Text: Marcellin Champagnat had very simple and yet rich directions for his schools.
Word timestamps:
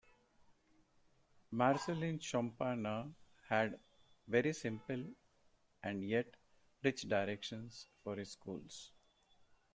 Marcellin 1.51 2.17
Champagnat 2.17 3.11
had 3.47 3.79
very 4.27 4.51
simple 4.51 5.05
and 5.83 6.03
yet 6.03 6.37
rich 6.83 7.03
directions 7.07 7.85
for 8.03 8.15
his 8.15 8.31
schools. 8.31 8.93